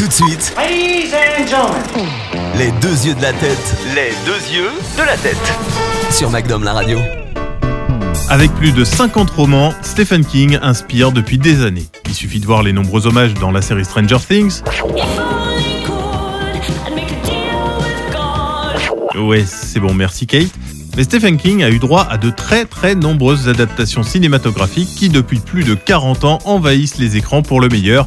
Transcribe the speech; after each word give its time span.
Tout 0.00 0.08
de 0.08 0.12
suite, 0.14 0.54
Ladies 0.56 1.12
and 1.12 1.46
gentlemen. 1.46 2.08
les 2.56 2.70
deux 2.80 3.04
yeux 3.04 3.14
de 3.14 3.20
la 3.20 3.34
tête 3.34 3.76
Les 3.94 4.12
deux 4.24 4.50
yeux 4.50 4.70
de 4.96 5.02
la 5.02 5.14
tête. 5.18 5.36
sur 6.10 6.30
MacDom 6.30 6.62
la 6.62 6.72
radio. 6.72 6.98
Avec 8.30 8.50
plus 8.52 8.72
de 8.72 8.82
50 8.82 9.28
romans, 9.28 9.74
Stephen 9.82 10.24
King 10.24 10.58
inspire 10.62 11.12
depuis 11.12 11.36
des 11.36 11.62
années. 11.62 11.84
Il 12.06 12.14
suffit 12.14 12.40
de 12.40 12.46
voir 12.46 12.62
les 12.62 12.72
nombreux 12.72 13.06
hommages 13.06 13.34
dans 13.34 13.50
la 13.50 13.60
série 13.60 13.84
Stranger 13.84 14.16
Things. 14.26 14.62
Ouais, 19.18 19.44
c'est 19.44 19.80
bon, 19.80 19.92
merci 19.92 20.26
Kate. 20.26 20.48
Mais 20.96 21.04
Stephen 21.04 21.36
King 21.36 21.62
a 21.62 21.68
eu 21.68 21.78
droit 21.78 22.06
à 22.10 22.16
de 22.16 22.30
très 22.30 22.64
très 22.64 22.94
nombreuses 22.94 23.50
adaptations 23.50 24.02
cinématographiques 24.02 24.94
qui 24.96 25.10
depuis 25.10 25.40
plus 25.40 25.64
de 25.64 25.74
40 25.74 26.24
ans 26.24 26.38
envahissent 26.46 26.96
les 26.96 27.18
écrans 27.18 27.42
pour 27.42 27.60
le 27.60 27.68
meilleur 27.68 28.06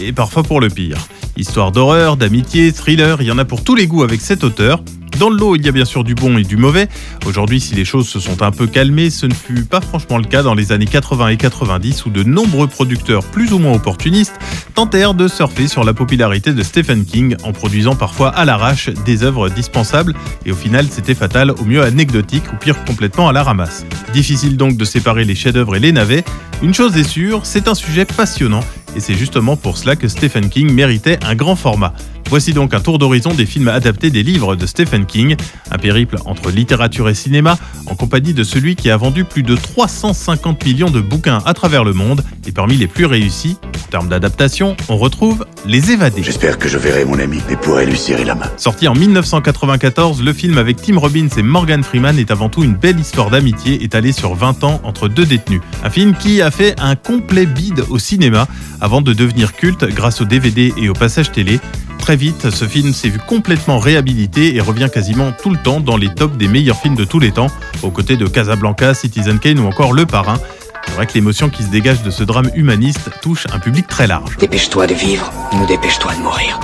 et 0.00 0.12
parfois 0.12 0.42
pour 0.42 0.60
le 0.60 0.68
pire. 0.68 0.98
Histoire 1.36 1.72
d'horreur, 1.72 2.16
d'amitié, 2.16 2.72
thriller, 2.72 3.20
il 3.20 3.26
y 3.26 3.30
en 3.30 3.38
a 3.38 3.44
pour 3.44 3.62
tous 3.62 3.74
les 3.74 3.86
goûts 3.86 4.02
avec 4.02 4.20
cet 4.20 4.44
auteur. 4.44 4.82
Dans 5.18 5.30
le 5.30 5.36
lot, 5.36 5.56
il 5.56 5.64
y 5.64 5.68
a 5.68 5.72
bien 5.72 5.86
sûr 5.86 6.04
du 6.04 6.14
bon 6.14 6.36
et 6.36 6.42
du 6.42 6.58
mauvais. 6.58 6.88
Aujourd'hui, 7.24 7.58
si 7.58 7.74
les 7.74 7.86
choses 7.86 8.06
se 8.06 8.20
sont 8.20 8.42
un 8.42 8.50
peu 8.50 8.66
calmées, 8.66 9.08
ce 9.08 9.24
ne 9.24 9.32
fut 9.32 9.64
pas 9.64 9.80
franchement 9.80 10.18
le 10.18 10.24
cas 10.24 10.42
dans 10.42 10.52
les 10.52 10.72
années 10.72 10.86
80 10.86 11.28
et 11.28 11.36
90 11.38 12.04
où 12.04 12.10
de 12.10 12.22
nombreux 12.22 12.66
producteurs 12.66 13.24
plus 13.24 13.54
ou 13.54 13.58
moins 13.58 13.72
opportunistes 13.72 14.34
tentèrent 14.74 15.14
de 15.14 15.26
surfer 15.26 15.68
sur 15.68 15.84
la 15.84 15.94
popularité 15.94 16.52
de 16.52 16.62
Stephen 16.62 17.06
King 17.06 17.34
en 17.44 17.52
produisant 17.52 17.94
parfois 17.94 18.28
à 18.28 18.44
l'arrache 18.44 18.90
des 19.06 19.22
œuvres 19.22 19.48
dispensables 19.48 20.14
et 20.44 20.52
au 20.52 20.56
final 20.56 20.86
c'était 20.90 21.14
fatal, 21.14 21.50
au 21.50 21.64
mieux 21.64 21.82
anecdotique 21.82 22.52
ou 22.52 22.56
pire 22.56 22.84
complètement 22.84 23.28
à 23.28 23.32
la 23.32 23.42
ramasse. 23.42 23.86
Difficile 24.12 24.58
donc 24.58 24.76
de 24.76 24.84
séparer 24.84 25.24
les 25.24 25.34
chefs-d'œuvre 25.34 25.76
et 25.76 25.80
les 25.80 25.92
navets. 25.92 26.24
Une 26.62 26.74
chose 26.74 26.94
est 26.96 27.08
sûre, 27.08 27.40
c'est 27.44 27.68
un 27.68 27.74
sujet 27.74 28.04
passionnant 28.04 28.64
et 28.94 29.00
c'est 29.00 29.14
justement 29.14 29.56
pour 29.56 29.78
cela 29.78 29.96
que 29.96 30.08
Stephen 30.08 30.50
King 30.50 30.72
méritait 30.72 31.18
un 31.24 31.34
grand 31.34 31.56
format. 31.56 31.94
Voici 32.28 32.52
donc 32.52 32.74
un 32.74 32.80
tour 32.80 32.98
d'horizon 32.98 33.34
des 33.34 33.46
films 33.46 33.68
adaptés 33.68 34.10
des 34.10 34.24
livres 34.24 34.56
de 34.56 34.66
Stephen 34.66 35.06
King, 35.06 35.36
un 35.70 35.78
périple 35.78 36.16
entre 36.24 36.50
littérature 36.50 37.08
et 37.08 37.14
cinéma, 37.14 37.56
en 37.86 37.94
compagnie 37.94 38.34
de 38.34 38.42
celui 38.42 38.74
qui 38.74 38.90
a 38.90 38.96
vendu 38.96 39.24
plus 39.24 39.44
de 39.44 39.54
350 39.54 40.64
millions 40.64 40.90
de 40.90 41.00
bouquins 41.00 41.40
à 41.46 41.54
travers 41.54 41.84
le 41.84 41.92
monde, 41.92 42.24
et 42.46 42.52
parmi 42.52 42.76
les 42.76 42.88
plus 42.88 43.06
réussis, 43.06 43.56
en 43.64 43.90
termes 43.90 44.08
d'adaptation, 44.08 44.76
on 44.88 44.96
retrouve 44.96 45.46
Les 45.66 45.92
Évadés. 45.92 46.24
J'espère 46.24 46.58
que 46.58 46.68
je 46.68 46.78
verrai 46.78 47.04
mon 47.04 47.18
ami 47.20 47.38
et 47.48 47.56
pourrai 47.56 47.86
lui 47.86 47.96
serrer 47.96 48.24
la 48.24 48.34
main. 48.34 48.50
Sorti 48.56 48.88
en 48.88 48.94
1994, 48.94 50.22
le 50.22 50.32
film 50.32 50.58
avec 50.58 50.82
Tim 50.82 50.98
Robbins 50.98 51.28
et 51.36 51.42
Morgan 51.42 51.84
Freeman 51.84 52.18
est 52.18 52.32
avant 52.32 52.48
tout 52.48 52.64
une 52.64 52.74
belle 52.74 52.98
histoire 52.98 53.30
d'amitié 53.30 53.84
étalée 53.84 54.12
sur 54.12 54.34
20 54.34 54.64
ans 54.64 54.80
entre 54.82 55.08
deux 55.08 55.26
détenus. 55.26 55.60
Un 55.84 55.90
film 55.90 56.14
qui 56.14 56.42
a 56.42 56.50
fait 56.50 56.74
un 56.80 56.96
complet 56.96 57.46
bide 57.46 57.84
au 57.88 58.00
cinéma 58.00 58.48
avant 58.80 59.00
de 59.00 59.12
devenir 59.12 59.52
culte 59.52 59.84
grâce 59.84 60.20
au 60.20 60.24
DVD 60.24 60.74
et 60.76 60.88
au 60.88 60.92
passage 60.92 61.30
télé. 61.30 61.60
Très 62.06 62.14
vite, 62.14 62.50
ce 62.50 62.66
film 62.66 62.94
s'est 62.94 63.08
vu 63.08 63.18
complètement 63.18 63.80
réhabilité 63.80 64.54
et 64.54 64.60
revient 64.60 64.88
quasiment 64.94 65.32
tout 65.32 65.50
le 65.50 65.56
temps 65.56 65.80
dans 65.80 65.96
les 65.96 66.08
tops 66.08 66.36
des 66.36 66.46
meilleurs 66.46 66.76
films 66.76 66.94
de 66.94 67.04
tous 67.04 67.18
les 67.18 67.32
temps, 67.32 67.48
aux 67.82 67.90
côtés 67.90 68.16
de 68.16 68.28
Casablanca, 68.28 68.94
Citizen 68.94 69.40
Kane 69.40 69.58
ou 69.58 69.66
encore 69.66 69.92
Le 69.92 70.06
Parrain. 70.06 70.38
C'est 70.86 70.92
vrai 70.92 71.06
que 71.08 71.14
l'émotion 71.14 71.50
qui 71.50 71.64
se 71.64 71.68
dégage 71.68 72.04
de 72.04 72.12
ce 72.12 72.22
drame 72.22 72.48
humaniste 72.54 73.10
touche 73.22 73.48
un 73.52 73.58
public 73.58 73.88
très 73.88 74.06
large. 74.06 74.36
Dépêche-toi 74.38 74.86
de 74.86 74.94
vivre, 74.94 75.32
nous 75.54 75.66
dépêche-toi 75.66 76.14
de 76.14 76.20
mourir. 76.20 76.60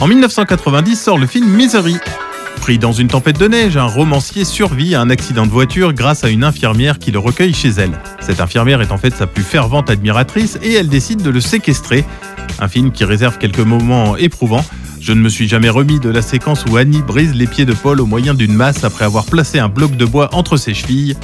En 0.00 0.08
1990 0.08 0.96
sort 0.96 1.18
le 1.18 1.28
film 1.28 1.48
Misery. 1.48 1.94
Pris 2.60 2.78
dans 2.78 2.90
une 2.90 3.06
tempête 3.06 3.38
de 3.38 3.46
neige, 3.46 3.76
un 3.76 3.86
romancier 3.86 4.44
survit 4.44 4.96
à 4.96 5.00
un 5.00 5.08
accident 5.08 5.46
de 5.46 5.52
voiture 5.52 5.92
grâce 5.92 6.24
à 6.24 6.30
une 6.30 6.42
infirmière 6.42 6.98
qui 6.98 7.12
le 7.12 7.20
recueille 7.20 7.54
chez 7.54 7.70
elle. 7.78 7.96
Cette 8.18 8.40
infirmière 8.40 8.82
est 8.82 8.90
en 8.90 8.98
fait 8.98 9.14
sa 9.14 9.28
plus 9.28 9.44
fervente 9.44 9.88
admiratrice 9.88 10.58
et 10.64 10.72
elle 10.72 10.88
décide 10.88 11.22
de 11.22 11.30
le 11.30 11.40
séquestrer. 11.40 12.04
Un 12.58 12.66
film 12.66 12.90
qui 12.90 13.04
réserve 13.04 13.38
quelques 13.38 13.60
moments 13.60 14.16
éprouvants. 14.16 14.64
Je 15.00 15.12
ne 15.12 15.20
me 15.20 15.30
suis 15.30 15.48
jamais 15.48 15.70
remis 15.70 15.98
de 15.98 16.10
la 16.10 16.20
séquence 16.20 16.64
où 16.70 16.76
Annie 16.76 17.00
brise 17.00 17.34
les 17.34 17.46
pieds 17.46 17.64
de 17.64 17.72
Paul 17.72 18.00
au 18.00 18.06
moyen 18.06 18.34
d'une 18.34 18.52
masse 18.52 18.84
après 18.84 19.06
avoir 19.06 19.24
placé 19.24 19.58
un 19.58 19.68
bloc 19.68 19.96
de 19.96 20.04
bois 20.04 20.28
entre 20.32 20.58
ses 20.58 20.74
chevilles. 20.74 21.16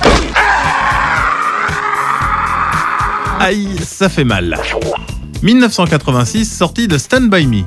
Aïe, 3.39 3.69
ça 3.83 4.09
fait 4.09 4.25
mal. 4.25 4.59
1986, 5.43 6.47
sortie 6.47 6.89
de 6.89 6.97
Stand 6.97 7.29
By 7.29 7.47
Me. 7.47 7.65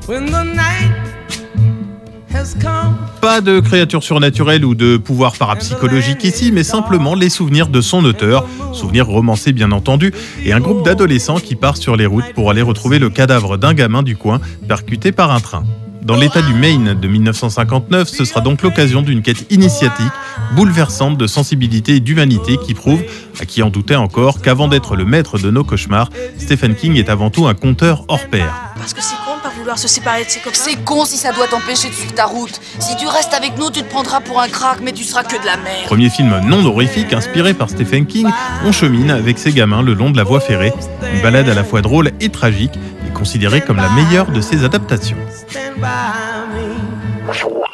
Pas 3.22 3.42
de 3.42 3.60
créatures 3.60 4.04
surnaturelles 4.04 4.66
ou 4.66 4.74
de 4.74 4.98
pouvoirs 4.98 5.36
parapsychologiques 5.36 6.24
ici, 6.24 6.52
mais 6.52 6.64
simplement 6.64 7.14
les 7.14 7.30
souvenirs 7.30 7.68
de 7.68 7.82
son 7.82 8.04
auteur, 8.04 8.48
souvenirs 8.74 9.06
romancés 9.06 9.52
bien 9.52 9.72
entendu, 9.72 10.12
et 10.44 10.54
un 10.54 10.60
groupe 10.60 10.84
d'adolescents 10.84 11.40
qui 11.40 11.56
part 11.56 11.78
sur 11.78 11.96
les 11.96 12.08
routes 12.08 12.34
pour 12.34 12.50
aller 12.50 12.64
retrouver 12.64 12.98
le 12.98 13.12
cadavre 13.12 13.58
d'un 13.58 13.76
gamin 13.76 14.02
du 14.02 14.16
coin 14.16 14.40
percuté 14.68 15.12
par 15.12 15.32
un 15.32 15.40
train. 15.40 15.64
Dans 16.02 16.16
l'état 16.16 16.42
du 16.42 16.54
Maine 16.54 16.94
de 16.94 17.08
1959, 17.08 18.08
ce 18.08 18.24
sera 18.24 18.42
donc 18.42 18.62
l'occasion 18.62 19.02
d'une 19.02 19.22
quête 19.22 19.52
initiatique, 19.52 20.12
bouleversante 20.56 21.18
de 21.18 21.28
sensibilité 21.28 21.96
et 21.96 22.00
d'humanité 22.00 22.58
qui 22.66 22.74
prouve, 22.74 23.04
à 23.40 23.46
qui 23.46 23.62
en 23.62 23.70
doutait 23.70 23.96
encore, 23.96 24.42
qu'avant 24.42 24.68
d'être 24.68 24.96
le 24.96 25.04
maître 25.06 25.38
de 25.38 25.52
nos 25.52 25.64
cauchemars, 25.64 26.10
Stephen 26.38 26.76
King 26.76 26.96
est 26.96 27.10
avant 27.10 27.30
tout 27.30 27.48
un 27.48 27.54
conteur 27.54 28.06
hors 28.08 28.26
pair. 28.28 28.54
Parce 28.78 28.94
que 28.94 29.02
c'est 29.02 29.16
con 29.26 29.38
de 29.38 29.42
pas 29.42 29.50
vouloir 29.50 29.78
se 29.78 29.90
séparer 29.90 30.24
de 30.24 30.30
ses 30.30 30.40
copains. 30.40 30.56
C'est 30.56 30.84
con 30.84 31.04
si 31.04 31.18
ça 31.18 31.34
doit 31.34 31.48
t'empêcher 31.48 31.90
de 31.90 31.94
suivre 31.94 32.14
ta 32.14 32.26
route. 32.26 32.62
Si 32.80 32.96
tu 32.96 33.06
restes 33.06 33.34
avec 33.34 33.58
nous, 33.58 33.70
tu 33.70 33.82
te 33.82 33.90
prendras 33.90 34.22
pour 34.22 34.40
un 34.40 34.48
crack, 34.48 34.80
mais 34.82 34.94
tu 34.94 35.04
seras 35.04 35.24
que 35.24 35.40
de 35.40 35.46
la 35.46 35.58
merde. 35.58 35.86
Premier 35.86 36.10
film 36.10 36.34
non 36.46 36.66
horrifique 36.66 37.12
inspiré 37.12 37.54
par 37.54 37.70
Stephen 37.70 38.06
King, 38.06 38.28
on 38.66 38.72
chemine 38.72 39.12
avec 39.12 39.38
ses 39.38 39.52
gamins 39.52 39.82
le 39.82 39.94
long 39.94 40.12
de 40.12 40.18
la 40.18 40.24
voie 40.24 40.40
ferrée, 40.40 40.74
une 41.14 41.22
balade 41.22 41.50
à 41.50 41.54
la 41.54 41.66
fois 41.66 41.82
drôle 41.82 42.12
et 42.22 42.30
tragique, 42.30 42.74
considérée 43.20 43.62
comme 43.62 43.78
la 43.78 43.90
meilleure 43.90 44.32
de 44.32 44.40
ses 44.40 44.64
adaptations. 44.64 45.18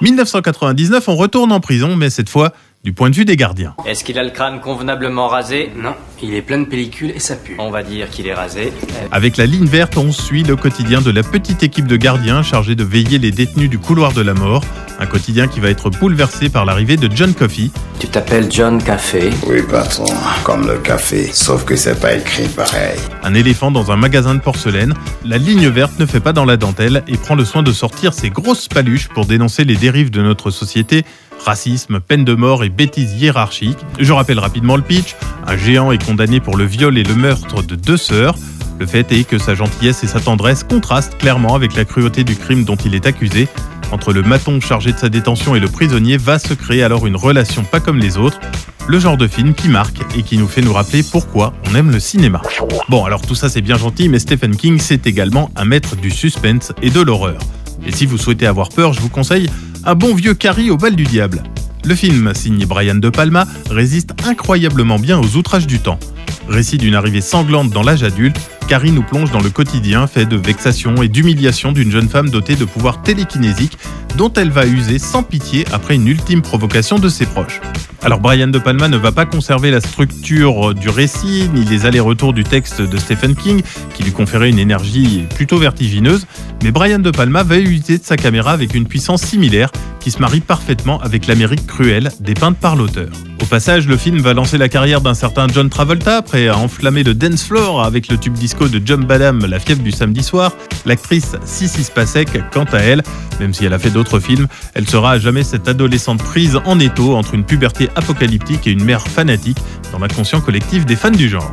1999, 0.02 1.08
on 1.08 1.16
retourne 1.16 1.52
en 1.52 1.60
prison, 1.60 1.96
mais 1.96 2.10
cette 2.10 2.30
fois 2.30 2.52
du 2.86 2.94
point 2.94 3.10
de 3.10 3.16
vue 3.16 3.26
des 3.26 3.36
gardiens. 3.36 3.74
Est-ce 3.88 4.04
qu'il 4.04 4.20
a 4.20 4.24
le 4.24 4.30
crâne 4.30 4.62
convenablement 4.62 5.28
rasé 5.28 5.72
Non, 5.76 5.96
il 6.22 6.36
est 6.36 6.44
plein 6.44 6.60
de 6.60 6.66
pellicules 6.66 7.10
et 7.16 7.20
ça 7.20 7.36
pue. 7.36 7.56
On 7.58 7.72
va 7.72 7.82
dire 7.82 8.12
qu'il 8.12 8.28
est 8.28 8.34
rasé. 8.36 8.72
Avec 9.12 9.38
la 9.38 9.48
ligne 9.48 9.66
verte, 9.66 9.98
on 9.98 10.12
suit 10.12 10.44
le 10.44 10.56
quotidien 10.56 11.02
de 11.02 11.10
la 11.10 11.24
petite 11.24 11.64
équipe 11.64 11.88
de 11.88 11.98
gardiens 11.98 12.44
chargée 12.44 12.76
de 12.76 12.84
veiller 12.84 13.18
les 13.18 13.32
détenus 13.32 13.72
du 13.72 13.80
couloir 13.80 14.14
de 14.14 14.22
la 14.22 14.36
mort, 14.36 14.64
un 15.00 15.08
quotidien 15.08 15.48
qui 15.48 15.60
va 15.60 15.70
être 15.70 15.90
bouleversé 15.90 16.50
par 16.50 16.64
l'arrivée 16.64 16.96
de 16.96 17.10
John 17.14 17.34
Coffey, 17.34 17.72
Tu 18.00 18.08
t'appelles 18.08 18.52
John 18.52 18.82
Café. 18.82 19.32
Oui, 19.48 19.64
patron, 19.64 20.06
comme 20.44 20.68
le 20.68 20.78
café, 20.78 21.32
sauf 21.34 21.66
que 21.66 21.76
c'est 21.76 22.00
pas 22.00 22.14
écrit 22.14 22.48
pareil. 22.48 23.00
un 23.24 23.34
éléphant 23.34 23.72
dans 23.72 23.92
un 23.92 23.96
magasin 23.96 24.36
de 24.36 24.42
porcelaine. 24.42 24.94
La 25.26 25.40
ligne 25.40 25.70
verte 25.70 25.98
ne 25.98 26.06
fait 26.06 26.20
pas 26.20 26.34
dans 26.34 26.46
la 26.46 26.56
dentelle 26.56 27.04
et 27.08 27.18
prend 27.18 27.34
le 27.34 27.46
soin 27.46 27.64
de 27.64 27.72
sortir 27.72 28.14
ses 28.14 28.30
grosses 28.30 28.68
paluches 28.68 29.08
pour 29.10 29.26
dénoncer 29.26 29.64
les 29.64 29.76
dérives 29.76 30.12
de 30.12 30.22
notre 30.22 30.52
société, 30.52 31.04
racisme, 31.46 32.00
peine 32.00 32.26
de 32.26 32.34
mort 32.34 32.64
et 32.64 32.70
bêtises 32.70 33.14
hiérarchiques. 33.14 33.78
Je 34.00 34.12
rappelle 34.12 34.40
rapidement 34.40 34.76
le 34.76 34.82
pitch. 34.82 35.16
Un 35.48 35.56
géant 35.56 35.92
est 35.92 36.04
condamné 36.04 36.40
pour 36.40 36.58
le 36.58 36.66
viol 36.66 36.98
et 36.98 37.04
le 37.04 37.16
meurtre 37.16 37.62
de 37.62 37.76
deux 37.76 37.98
sœurs. 37.98 38.36
Le 38.80 38.86
fait 38.86 39.10
est 39.12 39.24
que 39.24 39.38
sa 39.38 39.56
gentillesse 39.56 40.04
et 40.04 40.08
sa 40.08 40.20
tendresse 40.20 40.64
contrastent 40.64 41.18
clairement 41.18 41.56
avec 41.56 41.76
la 41.76 41.86
cruauté 41.86 42.24
du 42.24 42.36
crime 42.36 42.66
dont 42.66 42.76
il 42.76 42.96
est 42.96 43.06
accusé. 43.06 43.48
Entre 43.92 44.12
le 44.12 44.24
maton 44.24 44.60
chargé 44.60 44.92
de 44.92 44.98
sa 44.98 45.10
détention 45.10 45.56
et 45.56 45.60
le 45.60 45.68
prisonnier 45.68 46.18
va 46.18 46.40
se 46.40 46.54
créer 46.54 46.84
alors 46.84 47.06
une 47.06 47.16
relation 47.16 47.64
pas 47.64 47.80
comme 47.80 48.00
les 48.00 48.18
autres. 48.18 48.40
Le 48.88 49.00
genre 49.00 49.18
de 49.18 49.28
film 49.28 49.54
qui 49.54 49.70
marque 49.70 49.98
et 50.18 50.24
qui 50.24 50.38
nous 50.38 50.48
fait 50.48 50.62
nous 50.62 50.74
rappeler 50.74 51.04
pourquoi 51.04 51.54
on 51.70 51.76
aime 51.76 51.92
le 51.92 52.00
cinéma. 52.00 52.42
Bon, 52.90 53.06
alors 53.06 53.22
tout 53.22 53.36
ça 53.36 53.50
c'est 53.50 53.62
bien 53.62 53.78
gentil, 53.78 54.10
mais 54.10 54.20
Stephen 54.20 54.56
King 54.56 54.80
c'est 54.80 55.08
également 55.08 55.52
un 55.56 55.66
maître 55.66 55.96
du 55.96 56.12
suspense 56.12 56.74
et 56.82 56.90
de 56.90 57.02
l'horreur. 57.02 57.40
Et 57.86 57.92
si 57.92 58.06
vous 58.06 58.18
souhaitez 58.18 58.48
avoir 58.48 58.70
peur, 58.70 58.94
je 58.94 59.00
vous 59.00 59.10
conseille 59.10 59.50
un 59.84 59.96
bon 59.96 60.16
vieux 60.16 60.34
Carrie 60.34 60.72
au 60.72 60.78
bal 60.78 60.96
du 60.96 61.04
diable. 61.04 61.44
Le 61.84 61.94
film, 61.94 62.34
signé 62.34 62.66
Brian 62.66 62.96
De 62.96 63.10
Palma, 63.10 63.46
résiste 63.70 64.12
incroyablement 64.26 64.98
bien 64.98 65.20
aux 65.20 65.36
outrages 65.36 65.68
du 65.68 65.80
temps. 65.80 66.00
Récit 66.48 66.78
d'une 66.78 66.96
arrivée 66.96 67.22
sanglante 67.22 67.72
dans 67.72 67.82
l'âge 67.82 68.04
adulte, 68.04 68.38
Carrie 68.68 68.92
nous 68.92 69.04
plonge 69.04 69.32
dans 69.32 69.42
le 69.42 69.50
quotidien 69.50 70.08
fait 70.08 70.26
de 70.26 70.38
vexation 70.38 71.02
et 71.02 71.08
d'humiliation 71.08 71.72
d'une 71.72 71.92
jeune 71.92 72.10
femme 72.10 72.30
dotée 72.30 72.56
de 72.56 72.66
pouvoirs 72.66 73.02
télékinésiques 73.02 73.78
dont 74.16 74.32
elle 74.34 74.50
va 74.50 74.66
user 74.66 74.98
sans 75.00 75.24
pitié 75.24 75.66
après 75.72 75.96
une 75.96 76.08
ultime 76.08 76.42
provocation 76.42 77.00
de 77.00 77.10
ses 77.10 77.26
proches. 77.26 77.62
Alors 78.02 78.20
Brian 78.20 78.48
De 78.48 78.60
Palma 78.60 78.88
ne 78.88 78.98
va 78.98 79.12
pas 79.12 79.26
conserver 79.26 79.72
la 79.72 79.82
structure 79.82 80.74
du 80.74 80.90
récit 80.90 81.50
ni 81.54 81.66
les 81.66 81.86
allers-retours 81.86 82.34
du 82.34 82.44
texte 82.44 82.82
de 82.82 82.98
Stephen 82.98 83.36
King 83.36 83.62
qui 83.94 84.04
lui 84.04 84.12
conférait 84.12 84.50
une 84.50 84.60
énergie 84.60 85.26
plutôt 85.36 85.58
vertigineuse, 85.58 86.28
mais 86.64 86.72
Brian 86.72 87.00
De 87.00 87.12
Palma 87.12 87.44
va 87.44 87.58
user 87.58 87.98
de 87.98 88.04
sa 88.04 88.18
caméra 88.18 88.52
avec 88.52 88.74
une 88.74 88.88
puissance 88.88 89.24
similaire 89.24 89.72
qui 90.00 90.12
se 90.12 90.20
marie 90.20 90.42
parfaitement 90.42 91.02
avec 91.02 91.28
l'Amérique 91.28 91.66
cruelle 91.66 92.12
dépeinte 92.20 92.58
par 92.58 92.76
l'auteur. 92.76 93.10
Au 93.46 93.48
passage, 93.48 93.88
le 93.88 93.96
film 93.96 94.18
va 94.22 94.34
lancer 94.34 94.58
la 94.58 94.70
carrière 94.70 95.02
d'un 95.02 95.14
certain 95.14 95.46
John 95.48 95.70
Travolta 95.70 96.18
après 96.18 96.48
à 96.48 96.58
enflammer 96.58 97.04
le 97.04 97.14
dance 97.14 97.44
floor 97.44 97.84
avec 97.84 98.08
le 98.08 98.18
tube 98.18 98.34
disco 98.34 98.68
de 98.68 98.82
John 98.84 99.06
Badham, 99.06 99.46
La 99.46 99.60
fièvre 99.60 99.84
du 99.84 99.92
samedi 99.92 100.24
soir. 100.24 100.52
L'actrice 100.88 101.36
Sissy 101.46 101.84
Spacek, 101.84 102.50
quant 102.52 102.66
à 102.74 102.80
elle, 102.80 103.04
même 103.40 103.54
si 103.54 103.64
elle 103.64 103.74
a 103.74 103.78
fait 103.78 103.92
d'autres 103.92 104.20
films, 104.20 104.48
elle 104.74 104.90
sera 104.90 105.12
à 105.12 105.20
jamais 105.20 105.44
cette 105.44 105.68
adolescente 105.68 106.24
prise 106.24 106.60
en 106.66 106.80
étau 106.80 107.16
entre 107.16 107.36
une 107.36 107.44
puberté 107.44 107.88
apocalyptique 107.96 108.66
et 108.66 108.72
une 108.72 108.84
mère 108.84 109.08
fanatique 109.08 109.60
dans 109.92 110.00
l'inconscient 110.00 110.42
collectif 110.42 110.88
des 110.88 110.96
fans 110.96 111.12
du 111.12 111.30
genre. 111.30 111.52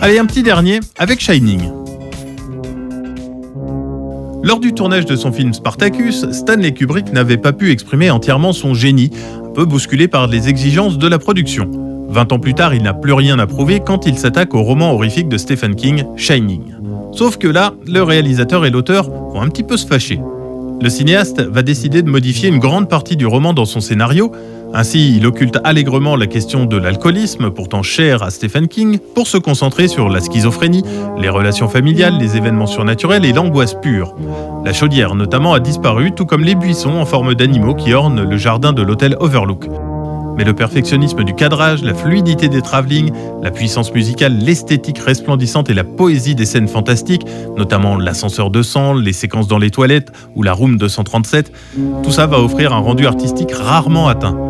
Allez, 0.00 0.18
un 0.18 0.26
petit 0.26 0.42
dernier 0.42 0.80
avec 0.98 1.20
Shining. 1.20 1.70
Lors 4.42 4.58
du 4.58 4.72
tournage 4.72 5.04
de 5.04 5.16
son 5.16 5.32
film 5.32 5.52
Spartacus, 5.52 6.24
Stanley 6.32 6.72
Kubrick 6.72 7.12
n'avait 7.12 7.36
pas 7.36 7.52
pu 7.52 7.70
exprimer 7.70 8.10
entièrement 8.10 8.54
son 8.54 8.72
génie, 8.72 9.10
peu 9.54 9.64
bousculé 9.64 10.08
par 10.08 10.26
les 10.26 10.48
exigences 10.48 10.98
de 10.98 11.08
la 11.08 11.18
production. 11.18 11.70
20 12.08 12.32
ans 12.32 12.38
plus 12.38 12.54
tard, 12.54 12.74
il 12.74 12.82
n'a 12.82 12.94
plus 12.94 13.12
rien 13.12 13.38
à 13.38 13.46
prouver 13.46 13.80
quand 13.80 14.06
il 14.06 14.18
s'attaque 14.18 14.54
au 14.54 14.62
roman 14.62 14.92
horrifique 14.92 15.28
de 15.28 15.38
Stephen 15.38 15.74
King, 15.74 16.04
Shining. 16.16 16.74
Sauf 17.12 17.36
que 17.36 17.48
là, 17.48 17.74
le 17.86 18.02
réalisateur 18.02 18.64
et 18.66 18.70
l'auteur 18.70 19.10
vont 19.10 19.40
un 19.40 19.48
petit 19.48 19.62
peu 19.62 19.76
se 19.76 19.86
fâcher. 19.86 20.20
Le 20.80 20.88
cinéaste 20.88 21.40
va 21.42 21.62
décider 21.62 22.02
de 22.02 22.10
modifier 22.10 22.48
une 22.48 22.58
grande 22.58 22.88
partie 22.88 23.16
du 23.16 23.26
roman 23.26 23.52
dans 23.52 23.64
son 23.66 23.80
scénario. 23.80 24.32
Ainsi, 24.72 25.16
il 25.16 25.26
occulte 25.26 25.58
allègrement 25.64 26.14
la 26.14 26.28
question 26.28 26.64
de 26.64 26.76
l'alcoolisme, 26.76 27.50
pourtant 27.50 27.82
cher 27.82 28.22
à 28.22 28.30
Stephen 28.30 28.68
King, 28.68 28.98
pour 29.14 29.26
se 29.26 29.36
concentrer 29.36 29.88
sur 29.88 30.08
la 30.08 30.20
schizophrénie, 30.20 30.84
les 31.18 31.28
relations 31.28 31.68
familiales, 31.68 32.18
les 32.20 32.36
événements 32.36 32.66
surnaturels 32.66 33.24
et 33.24 33.32
l'angoisse 33.32 33.74
pure. 33.74 34.14
La 34.64 34.72
chaudière 34.72 35.16
notamment 35.16 35.54
a 35.54 35.60
disparu, 35.60 36.12
tout 36.12 36.24
comme 36.24 36.44
les 36.44 36.54
buissons 36.54 36.98
en 36.98 37.04
forme 37.04 37.34
d'animaux 37.34 37.74
qui 37.74 37.92
ornent 37.94 38.22
le 38.22 38.36
jardin 38.36 38.72
de 38.72 38.82
l'hôtel 38.82 39.16
Overlook. 39.18 39.66
Mais 40.36 40.44
le 40.44 40.54
perfectionnisme 40.54 41.24
du 41.24 41.34
cadrage, 41.34 41.82
la 41.82 41.92
fluidité 41.92 42.48
des 42.48 42.62
travelling, 42.62 43.10
la 43.42 43.50
puissance 43.50 43.92
musicale, 43.92 44.38
l'esthétique 44.38 44.98
resplendissante 44.98 45.68
et 45.68 45.74
la 45.74 45.84
poésie 45.84 46.36
des 46.36 46.46
scènes 46.46 46.68
fantastiques, 46.68 47.26
notamment 47.56 47.98
l'ascenseur 47.98 48.50
de 48.50 48.62
sang, 48.62 48.94
les 48.94 49.12
séquences 49.12 49.48
dans 49.48 49.58
les 49.58 49.70
toilettes 49.70 50.12
ou 50.36 50.44
la 50.44 50.52
room 50.52 50.78
237, 50.78 51.52
tout 52.04 52.10
ça 52.12 52.26
va 52.26 52.38
offrir 52.38 52.72
un 52.72 52.78
rendu 52.78 53.06
artistique 53.06 53.52
rarement 53.52 54.08
atteint. 54.08 54.49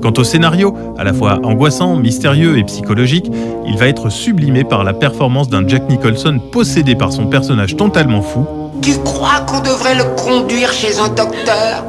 Quant 0.00 0.12
au 0.16 0.24
scénario, 0.24 0.74
à 0.96 1.04
la 1.04 1.12
fois 1.12 1.40
angoissant, 1.42 1.96
mystérieux 1.96 2.56
et 2.56 2.64
psychologique, 2.64 3.30
il 3.66 3.76
va 3.76 3.88
être 3.88 4.10
sublimé 4.10 4.62
par 4.62 4.84
la 4.84 4.92
performance 4.92 5.48
d'un 5.48 5.66
Jack 5.66 5.88
Nicholson 5.88 6.38
possédé 6.52 6.94
par 6.94 7.12
son 7.12 7.26
personnage 7.26 7.76
totalement 7.76 8.22
fou. 8.22 8.46
Tu 8.80 8.92
crois 9.04 9.40
qu'on 9.46 9.60
devrait 9.60 9.96
le 9.96 10.04
conduire 10.16 10.72
chez 10.72 10.98
un 11.00 11.08
docteur? 11.08 11.84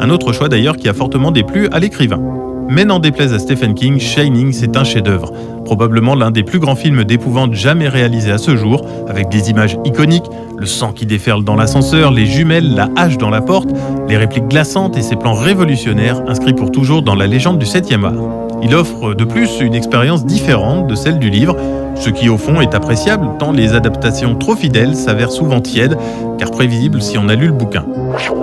Un 0.00 0.10
autre 0.10 0.32
choix 0.32 0.48
d'ailleurs 0.48 0.76
qui 0.76 0.88
a 0.88 0.94
fortement 0.94 1.30
déplu 1.30 1.68
à 1.72 1.78
l'écrivain. 1.78 2.20
Mais 2.68 2.84
n'en 2.84 3.00
déplaise 3.00 3.32
à 3.32 3.38
Stephen 3.38 3.74
King, 3.74 3.98
Shining, 3.98 4.52
c'est 4.52 4.76
un 4.76 4.84
chef-d'œuvre. 4.84 5.32
Probablement 5.64 6.14
l'un 6.14 6.30
des 6.30 6.44
plus 6.44 6.60
grands 6.60 6.76
films 6.76 7.02
d'épouvante 7.04 7.52
jamais 7.52 7.88
réalisés 7.88 8.30
à 8.30 8.38
ce 8.38 8.56
jour, 8.56 8.86
avec 9.08 9.28
des 9.28 9.50
images 9.50 9.76
iconiques, 9.84 10.30
le 10.56 10.66
sang 10.66 10.92
qui 10.92 11.04
déferle 11.04 11.42
dans 11.42 11.56
l'ascenseur, 11.56 12.12
les 12.12 12.26
jumelles, 12.26 12.74
la 12.74 12.88
hache 12.96 13.18
dans 13.18 13.30
la 13.30 13.40
porte, 13.40 13.70
les 14.10 14.16
répliques 14.16 14.48
glaçantes 14.48 14.96
et 14.96 15.02
ses 15.02 15.14
plans 15.14 15.34
révolutionnaires 15.34 16.20
inscrits 16.26 16.52
pour 16.52 16.72
toujours 16.72 17.02
dans 17.02 17.14
la 17.14 17.28
légende 17.28 17.58
du 17.58 17.64
7e 17.64 18.04
art. 18.04 18.12
Il 18.60 18.74
offre 18.74 19.14
de 19.14 19.24
plus 19.24 19.60
une 19.60 19.72
expérience 19.72 20.26
différente 20.26 20.88
de 20.88 20.96
celle 20.96 21.20
du 21.20 21.30
livre, 21.30 21.56
ce 21.94 22.10
qui 22.10 22.28
au 22.28 22.36
fond 22.36 22.60
est 22.60 22.74
appréciable 22.74 23.28
tant 23.38 23.52
les 23.52 23.72
adaptations 23.72 24.34
trop 24.34 24.56
fidèles 24.56 24.96
s'avèrent 24.96 25.30
souvent 25.30 25.60
tièdes, 25.60 25.96
car 26.38 26.50
prévisibles 26.50 27.00
si 27.00 27.18
on 27.18 27.28
a 27.28 27.36
lu 27.36 27.46
le 27.46 27.52
bouquin. 27.52 27.84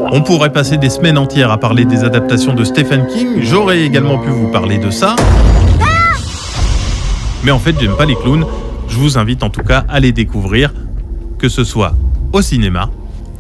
On 0.10 0.22
pourrait 0.22 0.54
passer 0.54 0.78
des 0.78 0.90
semaines 0.90 1.18
entières 1.18 1.52
à 1.52 1.58
parler 1.58 1.84
des 1.84 2.06
adaptations 2.06 2.54
de 2.54 2.64
Stephen 2.64 3.06
King, 3.08 3.42
j'aurais 3.42 3.82
également 3.82 4.20
pu 4.20 4.30
vous 4.30 4.48
parler 4.48 4.78
de 4.78 4.90
ça. 4.90 5.18
Mais 7.44 7.52
en 7.52 7.60
fait, 7.60 7.76
j'aime 7.78 7.98
pas 7.98 8.06
les 8.06 8.16
clowns, 8.16 8.46
je 8.88 8.96
vous 8.96 9.18
invite 9.18 9.44
en 9.44 9.50
tout 9.50 9.64
cas 9.64 9.84
à 9.90 10.00
les 10.00 10.14
découvrir, 10.14 10.74
que 11.38 11.50
ce 11.50 11.66
soit 11.66 11.92
au 12.32 12.42
cinéma 12.42 12.90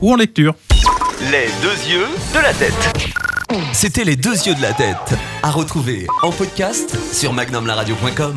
ou 0.01 0.12
en 0.12 0.18
lecture. 0.18 0.56
Les 1.19 1.48
deux 1.62 1.90
yeux 1.92 2.06
de 2.34 2.40
la 2.40 2.54
tête. 2.54 2.74
C'était 3.74 4.04
les 4.04 4.16
deux 4.16 4.36
yeux 4.36 4.54
de 4.54 4.62
la 4.62 4.74
tête. 4.74 5.16
À 5.42 5.50
retrouver 5.50 6.06
en 6.22 6.31
podcast 6.31 6.96
sur 7.12 7.34
magnumlaradio.com. 7.34 8.36